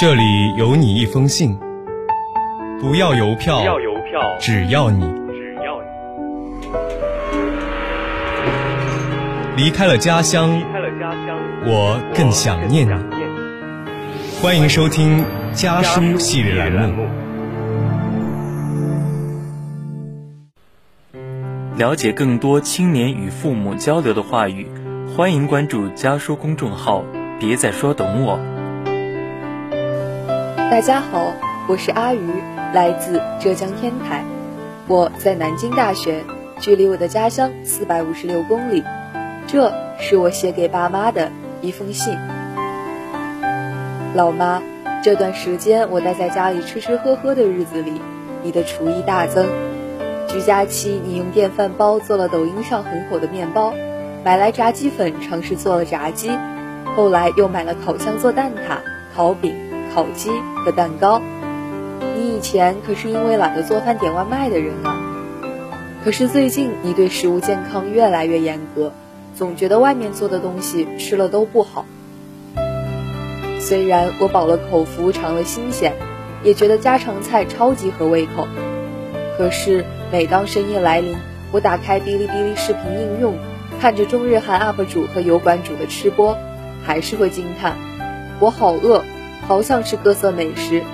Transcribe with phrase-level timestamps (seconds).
[0.00, 1.58] 这里有你一封信，
[2.80, 5.82] 不要邮票，不要邮票，只要你只要
[9.56, 12.90] 你离开了家乡离，开了家乡，我更想念你。
[12.90, 14.40] 想念你。
[14.40, 17.04] 欢迎收听家书系列栏目。
[21.76, 24.68] 了解更多青年与父母交流的话语，
[25.16, 27.02] 欢迎关注家书公众号。
[27.40, 28.38] 别再说懂我。
[30.70, 31.32] 大家好，
[31.66, 32.30] 我是阿鱼，
[32.74, 34.22] 来自浙江天台。
[34.86, 36.22] 我在南京大学，
[36.60, 38.84] 距离我的家乡四百五十六公里。
[39.46, 41.32] 这是我写给爸妈的
[41.62, 42.14] 一封信。
[44.14, 44.62] 老妈，
[45.02, 47.94] 这段时间我待在家里吃吃喝喝的日子里，
[48.42, 49.46] 你的厨艺大增。
[50.28, 53.72] 居家期，你用电饭煲做了抖音上很火的面包，
[54.22, 56.30] 买来炸鸡粉尝试做了炸鸡，
[56.94, 58.76] 后来又买了烤箱做蛋挞、
[59.16, 59.54] 烤饼、
[59.94, 60.30] 烤鸡
[60.64, 61.20] 和蛋糕。
[62.16, 64.96] 你以前可是因为懒得做饭点外卖的人啊。
[66.04, 68.92] 可是最近你对食物健康越来越严格，
[69.34, 71.84] 总觉得外面做的东西吃了都不好。
[73.60, 75.92] 虽然我饱了口福，尝了新鲜，
[76.42, 78.46] 也觉得家常菜超级合胃口，
[79.36, 81.16] 可是每当深夜来临，
[81.52, 83.34] 我打开哔哩哔哩视频应用，
[83.80, 86.38] 看着中日韩 UP 主和油管主的吃播，
[86.84, 87.76] 还是会惊叹：
[88.40, 89.04] 我好饿，
[89.48, 90.84] 好想吃各色美食，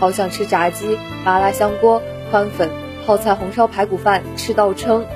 [0.00, 2.68] 好想吃炸鸡、麻辣香锅、宽粉、
[3.06, 5.06] 泡菜红烧排骨饭，吃到撑。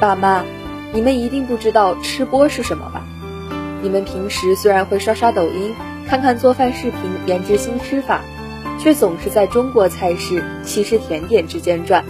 [0.00, 0.42] 爸妈，
[0.92, 3.04] 你们一定不知道吃播是什么吧？
[3.82, 5.76] 你们平时虽然会刷刷抖音，
[6.08, 8.20] 看看做饭视频，研制新吃法，
[8.80, 12.04] 却总是在中国菜式、西式甜点之间转。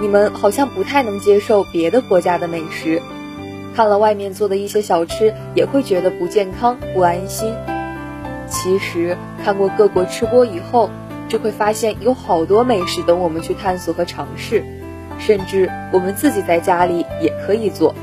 [0.00, 3.02] 你们好像不太能接受别的国家的美食，
[3.74, 7.52] 看了外面做的一些小吃，也会觉得不健康、不安心。
[8.48, 10.90] 其实看过各国吃播以后，
[11.28, 14.64] 就会发现有好多美食等我们去探索和尝试，
[15.18, 17.94] 甚至我们自己在家里也可以做。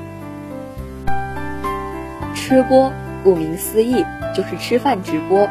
[2.36, 2.92] 吃播
[3.24, 4.04] 顾名思义
[4.36, 5.48] 就是吃饭直播，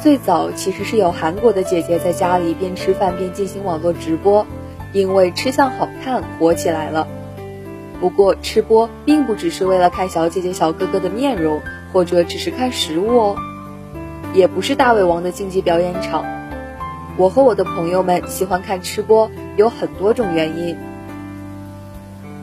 [0.00, 4.46] 最早其实是有韩国的姐姐在家里边吃饭边进行网络直播，
[4.94, 7.06] 因为吃相好看火起来了。
[8.04, 13.36] 不过吃播并不只是为了看小姐姐小哥哥的面容，或者只是看食物哦，
[14.34, 16.22] 也不是大胃王的竞技表演场。
[17.16, 20.76] 我和我的朋友们喜欢看吃播有很多种原因。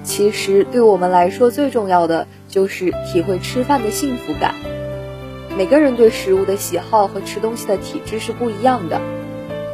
[0.02, 4.56] 其实对我们来说最重要的就是体会吃饭的幸福感。
[5.56, 9.00] 每个人对食物的喜好和吃东西的体质是不一样的，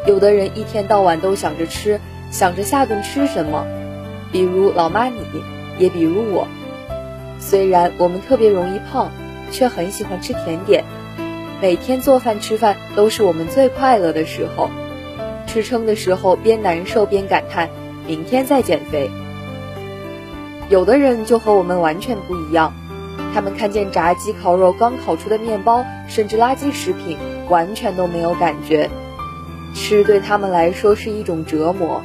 [0.05, 3.65] 有的人一天到晚都想着吃，想着下顿吃什么，
[4.33, 5.21] 比如老妈你，
[5.77, 6.47] 也比如我。
[7.39, 9.11] 虽然我们特别容易胖，
[9.51, 10.83] 却很喜欢吃甜点，
[11.61, 14.69] 每天做饭吃饭都是我们最快乐的时候。
[15.45, 17.69] 吃撑的时候边难受边感叹，
[18.05, 19.09] 明天再减肥。
[20.69, 22.73] 有的人就和我们完全不一样，
[23.33, 27.17] 他们看见炸鸡、烤肉、刚烤出的面包，甚至垃圾食品，
[27.47, 28.89] 完全都没有感觉。
[29.73, 32.01] 吃对他们来说是一种折磨，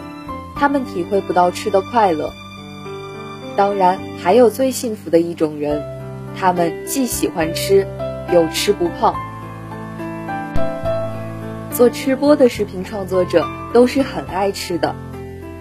[0.54, 2.32] 他们体会不到吃的快乐。
[3.56, 5.82] 当然，还有最幸福的一种人，
[6.38, 7.86] 他们既喜欢吃，
[8.32, 9.14] 又吃不胖。
[11.70, 14.94] 做吃播的视频创作者都是很爱吃的，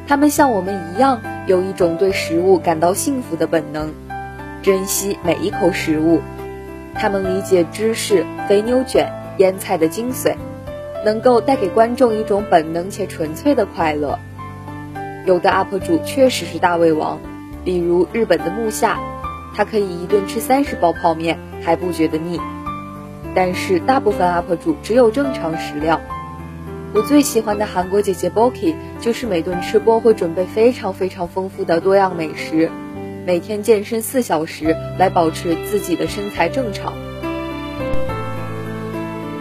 [0.07, 1.21] 他们像我们一样。
[1.47, 3.91] 有一种对食物感到幸福的本能，
[4.61, 6.21] 珍惜每一口食物。
[6.93, 10.35] 他们理解芝士、肥牛卷、腌菜的精髓，
[11.03, 14.19] 能够带给观众一种本能且纯粹的快乐。
[15.25, 17.19] 有的 UP 主确实是大胃王，
[17.63, 18.99] 比如日本的木下，
[19.55, 22.39] 他可以一顿吃三十包泡面还不觉得腻。
[23.33, 26.01] 但是大部分 UP 主只有正常食量。
[26.93, 32.69] 我最喜欢的韩国姐姐 Boki，就是每顿吃播会准备非常非常丰富的多样美食，
[33.25, 36.93] 每天健身四小时来保持自己的身材正常。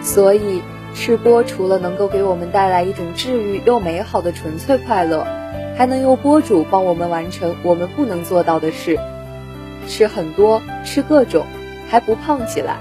[0.01, 0.61] 所以
[0.95, 5.27] 吃播除了能够给我们带来一种治愈又美好的纯粹快乐，
[5.77, 8.99] 还能由播主帮我们完成我们不能做到的事，
[9.87, 11.45] 吃很多，吃各种，
[11.89, 12.77] 还不胖起来。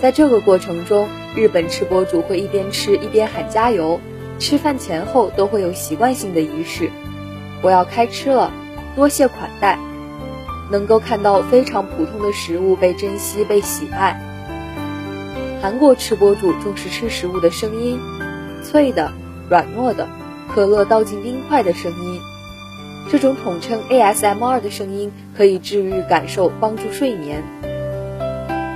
[0.00, 4.00] 在这个过程中，日本吃播主会一边吃一边喊加油，
[4.38, 6.90] 吃饭前后都会有习惯性的仪式。
[7.62, 8.50] 我要开吃了，
[8.96, 9.78] 多谢款待。
[10.70, 14.22] 能够看到非常普通的食物被珍惜、被喜爱。
[15.60, 17.98] 韩国吃播主重视吃食物的声音，
[18.62, 19.12] 脆的、
[19.48, 20.08] 软糯的，
[20.54, 22.20] 可乐倒进冰块的声音。
[23.10, 27.42] 这种统称 ASMR 的声音可以治愈感受，帮助睡眠。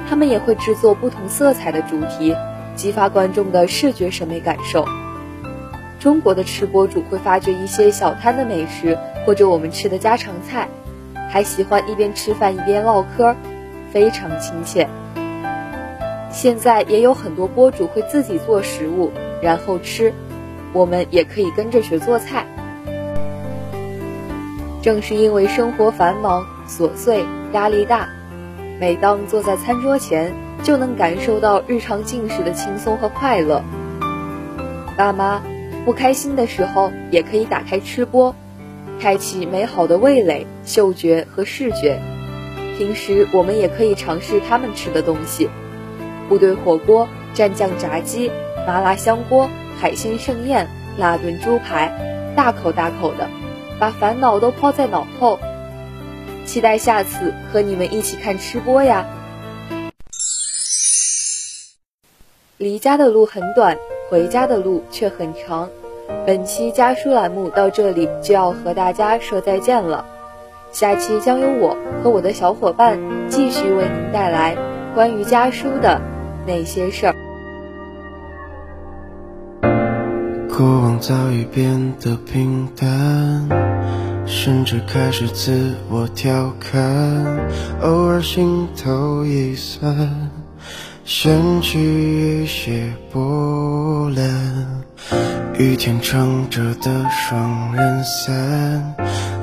[0.09, 2.35] 他们也会制作不同色彩的主题，
[2.75, 4.87] 激发观众的视觉审美感受。
[5.99, 10.69] 中国的吃播主会发掘一些小摊的美食，或者我们吃的家常菜，
[11.31, 13.35] 还喜欢一边吃饭一边唠嗑，
[13.91, 14.89] 非常亲切。
[16.31, 19.11] 现在也有很多播主会自己做食物，
[19.41, 20.13] 然后吃，
[20.75, 22.45] 我们也可以跟着学做菜。
[24.83, 27.25] 正是因为生活繁忙、琐碎、
[27.55, 28.07] 压力大，
[28.79, 33.63] 每当坐在餐桌前，就能感受到日常进食的轻松和快乐。
[34.95, 35.41] 爸妈
[35.87, 38.35] 不开心的时候，也可以打开吃播，
[39.01, 41.99] 开启美好的味蕾、嗅觉和视觉。
[42.77, 45.49] 平时我们也可以尝试他们吃的东西：
[46.29, 48.31] 部队火锅、蘸酱炸鸡、
[48.67, 49.49] 麻辣香锅、
[49.81, 50.69] 海鲜盛宴、
[50.99, 51.91] 辣炖猪排，
[52.37, 53.29] 大口大口的。
[53.79, 55.39] 把烦恼都抛在脑后，
[56.47, 59.05] 期待下次和你们一起看吃播呀！
[62.57, 63.77] 离家的路很短，
[64.09, 65.69] 回家的路却很长。
[66.25, 70.07] 本期家书栏目到这里就要和大家说再见了，
[70.71, 72.99] 下期将由我和我的小伙伴
[73.29, 74.57] 继续为您带来
[74.95, 76.01] 关于家书的
[76.47, 77.24] 那些事儿。
[80.57, 83.49] 过往早已变得平淡，
[84.25, 86.81] 甚至开始自我调侃，
[87.81, 90.31] 偶尔心头一酸，
[91.05, 91.81] 掀起
[92.43, 94.85] 一些波澜。
[95.59, 98.95] 雨天撑着的双人伞，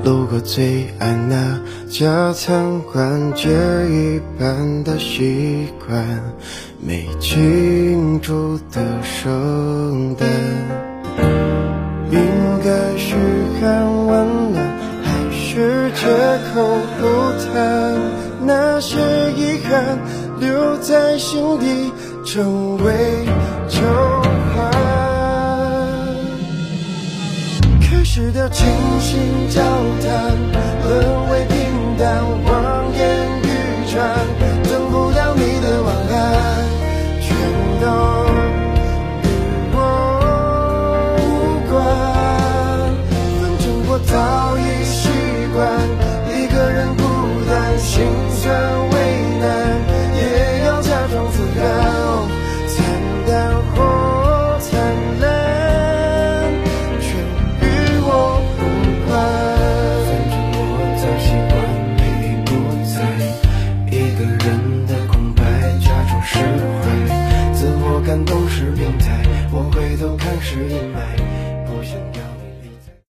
[0.04, 1.60] 路过最爱那
[1.90, 3.50] 家餐馆，戒
[3.90, 6.02] 一般的习惯，
[6.80, 10.81] 没庆祝的圣诞。
[12.64, 13.16] 该嘘
[13.60, 14.56] 寒问暖
[15.02, 16.06] 还是借
[16.54, 16.54] 口
[17.00, 17.02] 不
[17.52, 17.52] 谈？
[18.44, 18.98] 那些
[19.36, 19.98] 遗憾
[20.38, 21.92] 留在心底
[22.24, 23.24] 成为
[23.68, 23.80] 旧
[24.54, 24.70] 患。
[27.80, 28.66] 开始的倾
[29.00, 29.60] 心交
[30.00, 30.36] 谈
[30.84, 33.00] 沦为平淡望眼
[33.42, 33.46] 欲
[33.90, 33.92] 穿